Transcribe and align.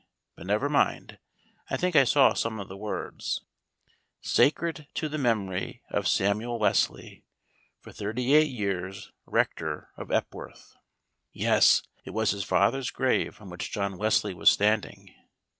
But, 0.35 0.47
never 0.47 0.67
mind, 0.67 1.19
I 1.69 1.77
think 1.77 1.95
I 1.95 2.05
saw 2.05 2.33
some 2.33 2.59
of 2.59 2.67
the 2.67 2.75
words: 2.75 3.41
"SACRED 4.21 4.87
TO 4.95 5.07
THE 5.07 5.19
MEMORY 5.19 5.83
OF 5.91 6.07
SAMUEL 6.07 6.57
WESLEY, 6.57 7.23
FOR 7.81 7.91
THIRTY 7.91 8.33
EIGHT 8.33 8.49
YEARS 8.49 9.11
RECTOR 9.27 9.91
OF 9.97 10.09
EPWORTH." 10.11 10.75
Yes, 11.33 11.83
it 12.03 12.15
was 12.15 12.31
his 12.31 12.43
father's 12.43 12.89
grave 12.89 13.39
on 13.39 13.51
which 13.51 13.71
John 13.71 13.99
Wesley 13.99 14.33
was 14.33 14.49
standing. 14.49 15.13